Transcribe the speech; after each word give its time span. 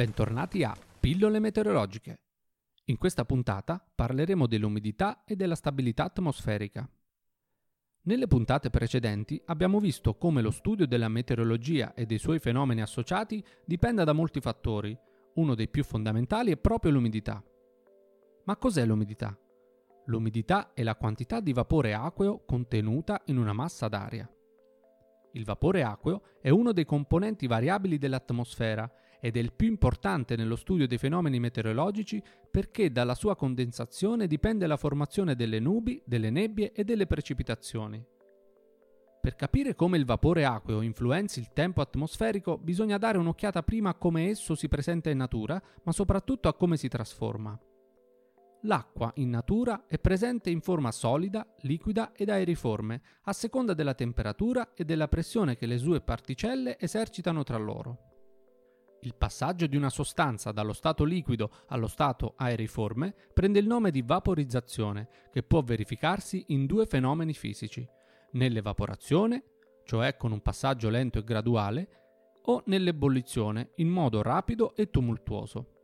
Bentornati 0.00 0.64
a 0.64 0.74
Pillole 0.98 1.40
meteorologiche. 1.40 2.20
In 2.84 2.96
questa 2.96 3.26
puntata 3.26 3.86
parleremo 3.94 4.46
dell'umidità 4.46 5.24
e 5.26 5.36
della 5.36 5.54
stabilità 5.54 6.04
atmosferica. 6.04 6.88
Nelle 8.04 8.26
puntate 8.26 8.70
precedenti 8.70 9.38
abbiamo 9.44 9.78
visto 9.78 10.14
come 10.14 10.40
lo 10.40 10.52
studio 10.52 10.86
della 10.86 11.08
meteorologia 11.08 11.92
e 11.92 12.06
dei 12.06 12.16
suoi 12.16 12.38
fenomeni 12.38 12.80
associati 12.80 13.44
dipenda 13.66 14.02
da 14.04 14.14
molti 14.14 14.40
fattori. 14.40 14.98
Uno 15.34 15.54
dei 15.54 15.68
più 15.68 15.84
fondamentali 15.84 16.50
è 16.50 16.56
proprio 16.56 16.92
l'umidità. 16.92 17.44
Ma 18.44 18.56
cos'è 18.56 18.86
l'umidità? 18.86 19.38
L'umidità 20.06 20.72
è 20.72 20.82
la 20.82 20.96
quantità 20.96 21.40
di 21.40 21.52
vapore 21.52 21.92
acqueo 21.92 22.42
contenuta 22.46 23.20
in 23.26 23.36
una 23.36 23.52
massa 23.52 23.86
d'aria. 23.86 24.26
Il 25.32 25.44
vapore 25.44 25.82
acqueo 25.82 26.22
è 26.40 26.48
uno 26.48 26.72
dei 26.72 26.86
componenti 26.86 27.46
variabili 27.46 27.98
dell'atmosfera 27.98 28.90
ed 29.20 29.36
è 29.36 29.40
il 29.40 29.52
più 29.52 29.68
importante 29.68 30.34
nello 30.36 30.56
studio 30.56 30.86
dei 30.86 30.98
fenomeni 30.98 31.38
meteorologici 31.38 32.22
perché 32.50 32.90
dalla 32.90 33.14
sua 33.14 33.36
condensazione 33.36 34.26
dipende 34.26 34.66
la 34.66 34.76
formazione 34.76 35.36
delle 35.36 35.60
nubi, 35.60 36.02
delle 36.04 36.30
nebbie 36.30 36.72
e 36.72 36.84
delle 36.84 37.06
precipitazioni. 37.06 38.04
Per 39.20 39.36
capire 39.36 39.74
come 39.74 39.98
il 39.98 40.06
vapore 40.06 40.46
acqueo 40.46 40.80
influenzi 40.80 41.40
il 41.40 41.52
tempo 41.52 41.82
atmosferico 41.82 42.56
bisogna 42.56 42.96
dare 42.96 43.18
un'occhiata 43.18 43.62
prima 43.62 43.90
a 43.90 43.94
come 43.94 44.28
esso 44.28 44.54
si 44.54 44.66
presenta 44.66 45.10
in 45.10 45.18
natura, 45.18 45.62
ma 45.82 45.92
soprattutto 45.92 46.48
a 46.48 46.54
come 46.54 46.78
si 46.78 46.88
trasforma. 46.88 47.58
L'acqua 48.64 49.10
in 49.16 49.28
natura 49.30 49.84
è 49.86 49.98
presente 49.98 50.48
in 50.48 50.60
forma 50.60 50.90
solida, 50.90 51.46
liquida 51.60 52.12
ed 52.14 52.30
aeriforme, 52.30 53.02
a 53.24 53.32
seconda 53.32 53.74
della 53.74 53.94
temperatura 53.94 54.72
e 54.74 54.84
della 54.84 55.08
pressione 55.08 55.56
che 55.56 55.66
le 55.66 55.78
sue 55.78 56.00
particelle 56.00 56.78
esercitano 56.78 57.42
tra 57.42 57.58
loro. 57.58 58.09
Il 59.02 59.14
passaggio 59.14 59.66
di 59.66 59.76
una 59.76 59.88
sostanza 59.88 60.52
dallo 60.52 60.74
stato 60.74 61.04
liquido 61.04 61.50
allo 61.68 61.86
stato 61.86 62.34
aeriforme 62.36 63.14
prende 63.32 63.58
il 63.58 63.66
nome 63.66 63.90
di 63.90 64.02
vaporizzazione, 64.02 65.08
che 65.32 65.42
può 65.42 65.62
verificarsi 65.62 66.44
in 66.48 66.66
due 66.66 66.84
fenomeni 66.84 67.32
fisici, 67.32 67.86
nell'evaporazione, 68.32 69.42
cioè 69.84 70.16
con 70.16 70.32
un 70.32 70.42
passaggio 70.42 70.90
lento 70.90 71.18
e 71.18 71.24
graduale, 71.24 71.88
o 72.42 72.62
nell'ebollizione, 72.66 73.70
in 73.76 73.88
modo 73.88 74.20
rapido 74.20 74.74
e 74.76 74.90
tumultuoso. 74.90 75.78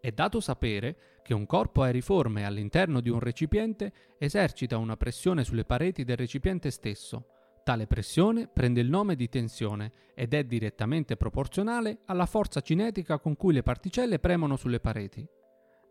È 0.00 0.12
dato 0.12 0.38
sapere 0.38 1.20
che 1.22 1.34
un 1.34 1.46
corpo 1.46 1.82
aeriforme 1.82 2.44
all'interno 2.44 3.00
di 3.00 3.08
un 3.08 3.18
recipiente 3.18 3.92
esercita 4.18 4.76
una 4.76 4.96
pressione 4.96 5.42
sulle 5.42 5.64
pareti 5.64 6.04
del 6.04 6.16
recipiente 6.16 6.70
stesso, 6.70 7.33
Tale 7.64 7.86
pressione 7.86 8.46
prende 8.46 8.82
il 8.82 8.90
nome 8.90 9.16
di 9.16 9.26
tensione 9.30 9.90
ed 10.12 10.34
è 10.34 10.44
direttamente 10.44 11.16
proporzionale 11.16 12.00
alla 12.04 12.26
forza 12.26 12.60
cinetica 12.60 13.18
con 13.18 13.36
cui 13.36 13.54
le 13.54 13.62
particelle 13.62 14.18
premono 14.18 14.56
sulle 14.56 14.80
pareti. 14.80 15.26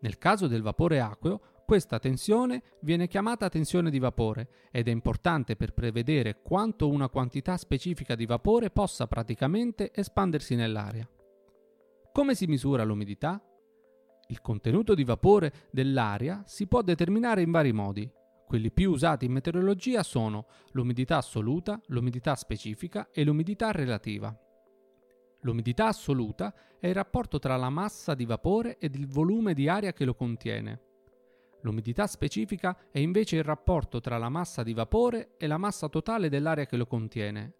Nel 0.01 0.19
caso 0.19 0.45
del 0.45 0.61
vapore 0.61 0.99
acqueo, 0.99 1.41
questa 1.66 1.97
tensione 1.97 2.61
viene 2.81 3.07
chiamata 3.07 3.49
tensione 3.49 3.89
di 3.89 3.97
vapore 3.97 4.49
ed 4.69 4.88
è 4.88 4.91
importante 4.91 5.55
per 5.55 5.73
prevedere 5.73 6.41
quanto 6.44 6.88
una 6.89 7.09
quantità 7.09 7.57
specifica 7.57 8.13
di 8.13 8.27
vapore 8.27 8.69
possa 8.69 9.07
praticamente 9.07 9.91
espandersi 9.95 10.53
nell'aria. 10.53 11.09
Come 12.11 12.35
si 12.35 12.45
misura 12.45 12.83
l'umidità? 12.83 13.44
Il 14.27 14.41
contenuto 14.41 14.94
di 14.94 15.03
vapore 15.03 15.51
dell'aria 15.71 16.44
si 16.45 16.67
può 16.67 16.83
determinare 16.83 17.41
in 17.41 17.49
vari 17.49 17.73
modi. 17.73 18.07
Quelli 18.45 18.72
più 18.72 18.91
usati 18.91 19.25
in 19.25 19.31
meteorologia 19.31 20.03
sono 20.03 20.45
l'umidità 20.72 21.17
assoluta, 21.17 21.81
l'umidità 21.88 22.35
specifica 22.35 23.09
e 23.12 23.23
l'umidità 23.23 23.72
relativa. 23.72 24.38
L'umidità 25.41 25.88
assoluta 25.88 26.53
è 26.79 26.88
il 26.88 26.94
rapporto 26.94 27.40
tra 27.40 27.57
la 27.57 27.69
massa 27.69 28.13
di 28.13 28.25
vapore 28.25 28.78
ed 28.78 28.95
il 28.95 29.07
volume 29.07 29.53
di 29.53 29.67
aria 29.67 29.91
che 29.91 30.06
lo 30.06 30.13
contiene. 30.13 30.81
L'umidità 31.62 32.07
specifica 32.07 32.78
è 32.91 33.00
invece 33.00 33.38
il 33.38 33.44
rapporto 33.44 34.00
tra 34.00 34.17
la 34.17 34.29
massa 34.29 34.63
di 34.63 34.73
vapore 34.73 35.35
e 35.38 35.47
la 35.47 35.57
massa 35.57 35.88
totale 35.90 36.29
dell'aria 36.29 36.66
che 36.66 36.78
lo 36.78 36.85
contiene. 36.85 37.56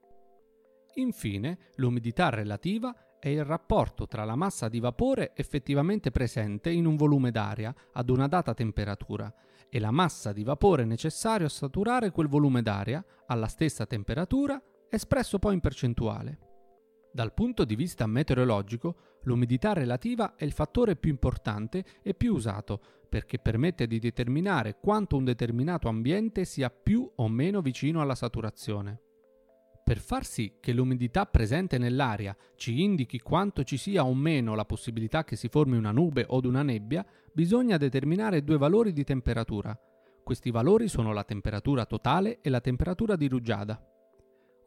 Infine, 0.96 1.58
l'umidità 1.76 2.30
relativa 2.30 3.18
è 3.18 3.30
il 3.30 3.44
rapporto 3.46 4.06
tra 4.06 4.26
la 4.26 4.36
massa 4.36 4.68
di 4.68 4.80
vapore 4.80 5.32
effettivamente 5.36 6.12
presente 6.12 6.70
in 6.70 6.86
un 6.86 6.98
volume 6.98 7.32
d'aria 7.32 7.74
ad 7.94 8.10
una 8.10 8.28
data 8.28 8.54
temperatura 8.54 9.34
e 9.76 9.80
la 9.80 9.90
massa 9.90 10.34
di 10.34 10.44
vapore 10.44 10.86
necessario 10.86 11.48
a 11.48 11.50
saturare 11.50 12.12
quel 12.12 12.28
volume 12.28 12.62
d'aria 12.62 13.04
alla 13.26 13.48
stessa 13.48 13.88
temperatura 13.88 14.62
espresso 14.88 15.40
poi 15.40 15.56
in 15.56 15.62
percentuale. 15.62 16.38
Dal 17.12 17.34
punto 17.34 17.66
di 17.66 17.76
vista 17.76 18.06
meteorologico, 18.06 19.20
l'umidità 19.24 19.74
relativa 19.74 20.36
è 20.36 20.44
il 20.44 20.52
fattore 20.52 20.96
più 20.96 21.10
importante 21.10 21.84
e 22.04 22.14
più 22.14 22.36
usato 22.36 22.80
perché 23.10 23.40
permette 23.40 23.88
di 23.88 23.98
determinare 23.98 24.78
quanto 24.80 25.16
un 25.16 25.24
determinato 25.24 25.88
ambiente 25.88 26.46
sia 26.46 26.70
più 26.70 27.12
o 27.16 27.28
meno 27.28 27.62
vicino 27.62 28.00
alla 28.00 28.14
saturazione. 28.14 29.13
Per 29.84 30.00
far 30.00 30.24
sì 30.24 30.54
che 30.62 30.72
l'umidità 30.72 31.26
presente 31.26 31.78
nell'aria 31.78 32.36
ci 32.56 32.82
indichi 32.82 33.20
quanto 33.20 33.64
ci 33.64 33.76
sia 33.76 34.06
o 34.06 34.14
meno 34.14 34.56
la 34.56 34.64
possibilità 34.64 35.26
che 35.26 35.36
si 35.36 35.50
formi 35.50 35.76
una 35.76 35.92
nube 35.92 36.24
o 36.30 36.40
una 36.46 36.64
nebbia, 36.64 37.06
bisogna 37.34 37.76
determinare 37.76 38.46
due 38.46 38.58
valori 38.58 38.94
di 38.94 39.04
temperatura. 39.04 39.78
Questi 40.24 40.52
valori 40.52 40.88
sono 40.88 41.12
la 41.12 41.26
temperatura 41.26 41.86
totale 41.86 42.40
e 42.42 42.50
la 42.50 42.62
temperatura 42.62 43.18
di 43.18 43.28
rugiada. 43.28 43.78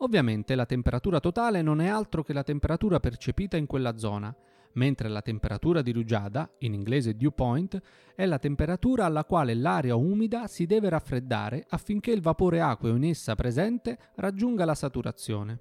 Ovviamente 0.01 0.55
la 0.55 0.67
temperatura 0.67 1.19
totale 1.19 1.63
non 1.63 1.81
è 1.81 1.89
altro 1.89 2.23
che 2.23 2.35
la 2.35 2.43
temperatura 2.43 3.01
percepita 3.01 3.57
in 3.57 3.65
quella 3.65 3.97
zona, 3.97 4.37
mentre 4.77 5.09
la 5.09 5.21
temperatura 5.21 5.83
di 5.83 5.93
rugiada, 5.93 6.51
in 6.59 6.73
inglese 6.73 7.17
dew 7.17 7.31
point, 7.31 7.81
è 8.15 8.25
la 8.25 8.39
temperatura 8.39 9.05
alla 9.05 9.25
quale 9.25 9.55
l'aria 9.55 9.97
umida 9.97 10.47
si 10.47 10.67
deve 10.67 10.89
raffreddare 10.89 11.67
affinché 11.69 12.13
il 12.13 12.23
vapore 12.23 12.61
acqueo 12.61 12.97
in 12.97 13.05
essa 13.05 13.35
presente 13.35 13.99
raggiunga 14.17 14.65
la 14.65 14.75
saturazione. 14.75 15.59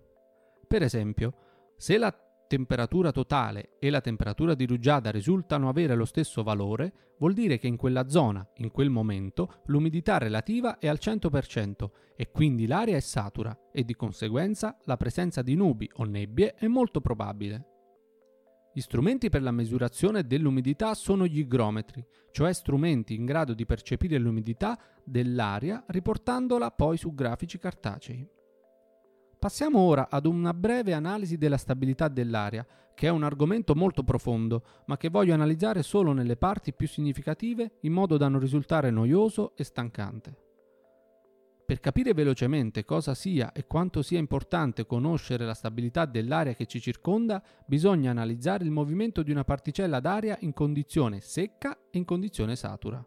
Per 0.68 0.82
esempio, 0.82 1.34
se 1.78 1.98
la 1.98 2.14
temperatura 2.48 3.12
totale 3.12 3.72
e 3.80 3.90
la 3.90 4.02
temperatura 4.02 4.54
di 4.54 4.66
rugiada 4.66 5.10
risultano 5.12 5.68
avere 5.68 5.96
lo 5.96 6.06
stesso 6.06 6.44
valore, 6.44 6.94
vuol 7.18 7.34
dire 7.34 7.58
che 7.58 7.68
in 7.68 7.76
quella 7.76 8.08
zona, 8.08 8.48
in 8.58 8.72
quel 8.72 8.90
momento, 8.90 9.62
l'umidità 9.66 10.18
relativa 10.18 10.78
è 10.78 10.88
al 10.88 11.00
100% 11.02 11.90
e 12.16 12.32
quindi 12.32 12.68
l'aria 12.68 12.98
è 12.98 13.02
satura 13.02 13.58
e 13.72 13.84
di 13.84 13.96
conseguenza 13.96 14.78
la 14.84 14.98
presenza 14.98 15.42
di 15.42 15.56
nubi 15.56 15.90
o 15.96 16.04
nebbie 16.04 16.54
è 16.56 16.68
molto 16.68 17.02
probabile. 17.02 17.75
Gli 18.78 18.82
strumenti 18.82 19.30
per 19.30 19.42
la 19.42 19.54
misurazione 19.54 20.28
dell'umidità 20.28 20.94
sono 20.96 21.26
gli 21.26 21.40
igrometri, 21.40 22.06
cioè 22.32 22.52
strumenti 22.52 23.16
in 23.16 23.24
grado 23.24 23.54
di 23.54 23.66
percepire 23.66 24.18
l'umidità 24.18 24.78
dell'aria 25.02 25.82
riportandola 25.88 26.72
poi 26.72 26.98
su 26.98 27.14
grafici 27.14 27.58
cartacei. 27.58 28.28
Passiamo 29.40 29.80
ora 29.80 30.10
ad 30.10 30.26
una 30.26 30.54
breve 30.54 30.92
analisi 30.92 31.38
della 31.38 31.56
stabilità 31.56 32.10
dell'aria, 32.10 32.68
che 32.94 33.08
è 33.08 33.12
un 33.12 33.24
argomento 33.24 33.76
molto 33.76 34.04
profondo, 34.04 34.66
ma 34.88 34.98
che 34.98 35.08
voglio 35.08 35.34
analizzare 35.34 35.82
solo 35.82 36.12
nelle 36.12 36.36
parti 36.36 36.74
più 36.74 36.90
significative 36.90 37.78
in 37.84 37.94
modo 37.94 38.18
da 38.18 38.28
non 38.28 38.42
risultare 38.42 38.92
noioso 38.92 39.56
e 39.56 39.64
stancante. 39.64 40.45
Per 41.66 41.80
capire 41.80 42.14
velocemente 42.14 42.86
cosa 42.86 43.16
sia 43.16 43.52
e 43.52 43.66
quanto 43.66 44.04
sia 44.04 44.20
importante 44.20 44.86
conoscere 44.86 45.46
la 45.46 45.56
stabilità 45.56 46.06
dell'aria 46.06 46.54
che 46.54 46.68
ci 46.68 46.80
circonda, 46.80 47.42
bisogna 47.66 48.12
analizzare 48.12 48.64
il 48.64 48.70
movimento 48.70 49.24
di 49.24 49.32
una 49.32 49.44
particella 49.44 50.00
d'aria 50.00 50.38
in 50.42 50.54
condizione 50.54 51.22
secca 51.22 51.76
e 51.90 51.98
in 51.98 52.06
condizione 52.06 52.56
satura. 52.56 53.04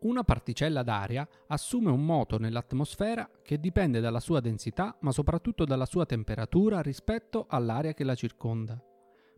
Una 0.00 0.24
particella 0.24 0.82
d'aria 0.82 1.28
assume 1.48 1.90
un 1.90 2.02
moto 2.02 2.38
nell'atmosfera 2.38 3.28
che 3.42 3.60
dipende 3.60 4.00
dalla 4.00 4.20
sua 4.20 4.40
densità, 4.40 4.96
ma 5.00 5.12
soprattutto 5.12 5.66
dalla 5.66 5.86
sua 5.86 6.06
temperatura 6.06 6.80
rispetto 6.80 7.44
all'aria 7.46 7.92
che 7.92 8.04
la 8.04 8.14
circonda. 8.14 8.82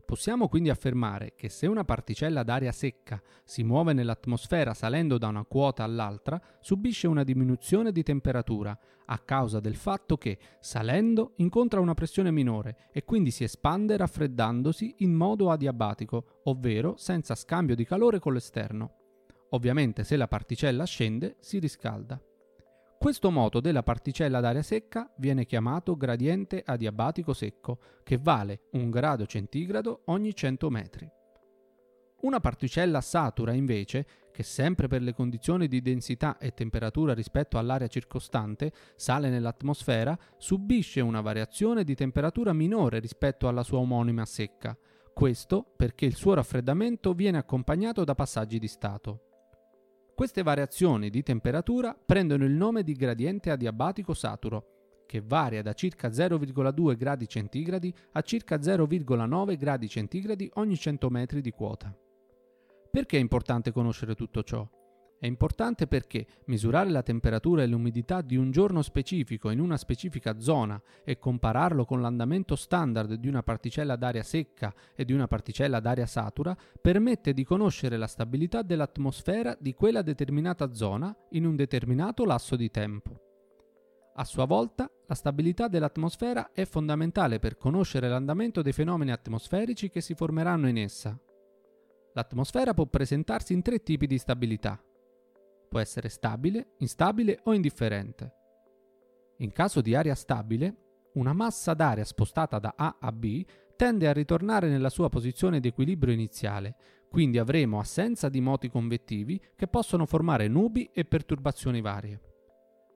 Possiamo 0.09 0.47
quindi 0.47 0.71
affermare 0.71 1.33
che 1.35 1.49
se 1.49 1.67
una 1.67 1.83
particella 1.83 2.41
d'aria 2.41 2.71
secca 2.71 3.21
si 3.43 3.61
muove 3.61 3.93
nell'atmosfera 3.93 4.73
salendo 4.73 5.19
da 5.19 5.27
una 5.27 5.43
quota 5.43 5.83
all'altra, 5.83 6.41
subisce 6.61 7.05
una 7.05 7.23
diminuzione 7.23 7.91
di 7.91 8.01
temperatura 8.01 8.75
a 9.05 9.19
causa 9.19 9.59
del 9.59 9.75
fatto 9.75 10.17
che, 10.17 10.39
salendo, 10.59 11.33
incontra 11.35 11.79
una 11.79 11.93
pressione 11.93 12.31
minore 12.31 12.87
e 12.91 13.03
quindi 13.03 13.29
si 13.29 13.43
espande 13.43 13.97
raffreddandosi 13.97 14.95
in 14.97 15.13
modo 15.13 15.51
adiabatico, 15.51 16.39
ovvero 16.45 16.95
senza 16.97 17.35
scambio 17.35 17.75
di 17.75 17.85
calore 17.85 18.17
con 18.17 18.33
l'esterno. 18.33 18.95
Ovviamente 19.51 20.03
se 20.03 20.17
la 20.17 20.27
particella 20.27 20.85
scende, 20.85 21.35
si 21.39 21.59
riscalda. 21.59 22.19
Questo 22.99 23.31
moto 23.31 23.61
della 23.61 23.81
particella 23.81 24.41
d'aria 24.41 24.61
secca 24.61 25.09
viene 25.15 25.45
chiamato 25.45 25.95
gradiente 25.95 26.61
adiabatico 26.65 27.31
secco, 27.31 27.79
che 28.03 28.17
vale 28.17 28.63
1 28.71 28.89
grado 28.89 29.25
centigrado 29.25 30.01
ogni 30.07 30.35
100 30.35 30.69
metri. 30.69 31.09
Una 32.23 32.41
particella 32.41 32.99
satura, 32.99 33.53
invece, 33.53 34.05
che 34.33 34.43
sempre 34.43 34.89
per 34.89 35.01
le 35.01 35.13
condizioni 35.13 35.69
di 35.69 35.81
densità 35.81 36.37
e 36.39 36.51
temperatura 36.51 37.13
rispetto 37.13 37.57
all'aria 37.57 37.87
circostante 37.87 38.73
sale 38.97 39.29
nell'atmosfera, 39.29 40.19
subisce 40.35 40.99
una 40.99 41.21
variazione 41.21 41.85
di 41.85 41.95
temperatura 41.95 42.51
minore 42.51 42.99
rispetto 42.99 43.47
alla 43.47 43.63
sua 43.63 43.77
omonima 43.77 44.25
secca, 44.25 44.77
Questo 45.13 45.73
perché 45.75 46.05
il 46.05 46.15
suo 46.15 46.33
raffreddamento 46.33 47.13
viene 47.13 47.37
accompagnato 47.37 48.03
da 48.03 48.13
passaggi 48.13 48.59
di 48.59 48.67
stato. 48.67 49.28
Queste 50.19 50.43
variazioni 50.43 51.09
di 51.09 51.23
temperatura 51.23 51.97
prendono 51.97 52.43
il 52.43 52.51
nome 52.51 52.83
di 52.83 52.91
gradiente 52.91 53.51
adiabatico 53.51 54.13
saturo, 54.13 55.05
che 55.05 55.21
varia 55.21 55.61
da 55.61 55.71
circa 55.71 56.09
0,2 56.09 56.97
gradi 56.97 57.25
centigradi 57.25 57.93
a 58.11 58.21
circa 58.21 58.57
0,9 58.57 59.57
gradi 59.57 59.87
centigradi 59.87 60.51
ogni 60.55 60.75
100 60.75 61.09
metri 61.09 61.39
di 61.39 61.51
quota. 61.51 61.97
Perché 62.91 63.15
è 63.15 63.21
importante 63.21 63.71
conoscere 63.71 64.13
tutto 64.13 64.43
ciò? 64.43 64.69
È 65.21 65.25
importante 65.25 65.85
perché 65.85 66.25
misurare 66.45 66.89
la 66.89 67.03
temperatura 67.03 67.61
e 67.61 67.67
l'umidità 67.67 68.21
di 68.21 68.37
un 68.37 68.51
giorno 68.51 68.81
specifico 68.81 69.49
in 69.49 69.59
una 69.59 69.75
specifica 69.75 70.39
zona 70.39 70.81
e 71.03 71.19
compararlo 71.19 71.83
con 71.83 71.99
l'andamento 71.99 72.55
standard 72.55 73.15
di 73.15 73.27
una 73.27 73.43
particella 73.43 73.97
d'aria 73.97 74.23
secca 74.23 74.73
e 74.95 75.03
di 75.03 75.11
una 75.11 75.27
particella 75.27 75.81
d'aria 75.81 76.05
satura 76.05 76.55
permette 76.81 77.33
di 77.33 77.43
conoscere 77.43 77.97
la 77.97 78.07
stabilità 78.07 78.61
dell'atmosfera 78.61 79.57
di 79.59 79.73
quella 79.73 80.01
determinata 80.03 80.71
zona 80.73 81.13
in 81.31 81.45
un 81.45 81.57
determinato 81.57 82.23
lasso 82.23 82.55
di 82.55 82.71
tempo. 82.71 83.19
A 84.15 84.23
sua 84.23 84.45
volta, 84.45 84.89
la 85.05 85.15
stabilità 85.15 85.67
dell'atmosfera 85.67 86.53
è 86.53 86.63
fondamentale 86.63 87.39
per 87.39 87.57
conoscere 87.57 88.07
l'andamento 88.07 88.61
dei 88.61 88.71
fenomeni 88.71 89.11
atmosferici 89.11 89.89
che 89.89 89.99
si 89.99 90.13
formeranno 90.13 90.69
in 90.69 90.77
essa. 90.77 91.19
L'atmosfera 92.13 92.73
può 92.73 92.85
presentarsi 92.85 93.51
in 93.51 93.61
tre 93.61 93.83
tipi 93.83 94.07
di 94.07 94.17
stabilità 94.17 94.81
può 95.69 95.79
essere 95.79 96.09
stabile, 96.09 96.73
instabile 96.79 97.39
o 97.43 97.53
indifferente. 97.53 98.33
In 99.37 99.53
caso 99.53 99.79
di 99.79 99.95
aria 99.95 100.15
stabile, 100.15 100.75
una 101.13 101.31
massa 101.31 101.73
d'aria 101.73 102.03
spostata 102.03 102.59
da 102.59 102.73
A 102.75 102.97
a 102.99 103.11
B 103.11 103.45
tende 103.75 104.07
a 104.07 104.13
ritornare 104.13 104.67
nella 104.67 104.89
sua 104.89 105.07
posizione 105.07 105.61
di 105.61 105.69
equilibrio 105.69 106.13
iniziale, 106.13 106.75
quindi 107.09 107.37
avremo 107.37 107.79
assenza 107.79 108.27
di 108.27 108.41
moti 108.41 108.69
convettivi 108.69 109.41
che 109.55 109.67
possono 109.67 110.05
formare 110.05 110.47
nubi 110.47 110.89
e 110.93 111.05
perturbazioni 111.05 111.79
varie. 111.79 112.21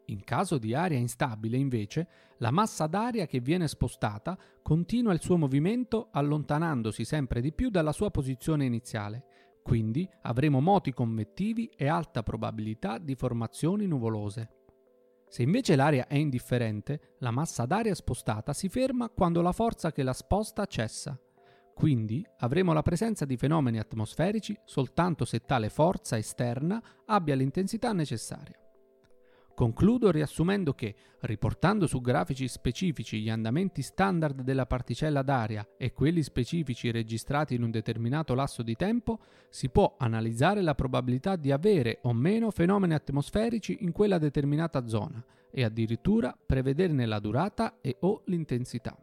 In 0.08 0.24
caso 0.25 0.58
di 0.58 0.74
aria 0.74 0.98
instabile, 0.98 1.56
invece, 1.56 2.08
la 2.40 2.52
massa 2.52 2.88
d'aria 2.88 3.25
che 3.25 3.40
viene 3.40 3.70
spostata 3.70 4.38
continua 4.62 5.14
il 5.14 5.22
suo 5.22 5.38
movimento 5.38 6.10
allontanandosi 6.12 7.06
sempre 7.06 7.40
di 7.40 7.54
più 7.54 7.70
dalla 7.70 7.94
sua 7.94 8.12
posizione 8.12 8.66
iniziale, 8.66 9.24
quindi 9.63 10.07
avremo 10.24 10.60
moti 10.60 10.94
convettivi 10.94 11.71
e 11.75 11.88
alta 11.88 12.21
probabilità 12.21 12.98
di 12.98 13.15
formazioni 13.15 13.88
nuvolose. 13.88 14.50
Se 15.27 15.42
invece 15.42 15.75
l'aria 15.75 16.06
è 16.06 16.15
indifferente, 16.15 17.15
la 17.19 17.31
massa 17.31 17.65
d'aria 17.65 17.95
spostata 17.95 18.54
si 18.54 18.69
ferma 18.69 19.10
quando 19.10 19.42
la 19.42 19.51
forza 19.51 19.92
che 19.92 20.04
la 20.04 20.13
sposta 20.13 20.65
cessa. 20.65 21.19
Quindi 21.74 22.24
avremo 22.39 22.71
la 22.74 22.83
presenza 22.83 23.25
di 23.25 23.36
fenomeni 23.36 23.80
atmosferici 23.80 24.56
soltanto 24.63 25.25
se 25.25 25.39
tale 25.39 25.69
forza 25.69 26.18
esterna 26.18 26.80
abbia 27.07 27.33
l'intensità 27.33 27.94
necessaria. 27.94 28.62
Concludo 29.55 30.09
riassumendo 30.09 30.73
che, 30.73 30.95
riportando 31.21 31.85
su 31.85 32.01
grafici 32.01 32.47
specifici 32.47 33.21
gli 33.21 33.29
andamenti 33.29 33.83
standard 33.83 34.41
della 34.41 34.65
particella 34.65 35.21
d'aria 35.21 35.67
e 35.77 35.94
quelli 35.94 36.23
specifici 36.23 36.89
registrati 36.89 37.53
in 37.53 37.61
un 37.61 37.69
determinato 37.69 38.33
lasso 38.33 38.63
di 38.63 38.75
tempo, 38.75 39.19
si 39.50 39.69
può 39.69 39.95
analizzare 40.00 40.61
la 40.61 40.73
probabilità 40.73 41.35
di 41.35 41.51
avere 41.51 42.00
o 42.03 42.13
meno 42.13 42.50
fenomeni 42.50 42.95
atmosferici 42.95 43.77
in 43.81 43.91
quella 43.91 44.17
determinata 44.17 44.88
zona 44.88 45.23
e 45.51 45.63
addirittura 45.63 46.35
prevederne 46.44 47.05
la 47.05 47.19
durata 47.19 47.77
e 47.79 47.97
o 48.00 48.23
l'intensità. 48.25 48.97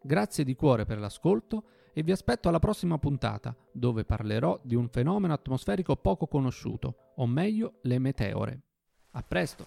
Grazie 0.00 0.44
di 0.44 0.54
cuore 0.54 0.84
per 0.84 0.98
l'ascolto 0.98 1.64
e 1.92 2.04
vi 2.04 2.12
aspetto 2.12 2.48
alla 2.48 2.60
prossima 2.60 2.96
puntata, 2.96 3.56
dove 3.72 4.04
parlerò 4.04 4.60
di 4.62 4.76
un 4.76 4.88
fenomeno 4.88 5.32
atmosferico 5.32 5.96
poco 5.96 6.28
conosciuto, 6.28 7.12
o 7.16 7.26
meglio 7.26 7.78
le 7.82 7.98
meteore. 7.98 8.62
A 9.12 9.22
presto! 9.22 9.66